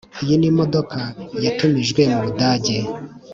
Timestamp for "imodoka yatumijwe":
0.51-2.01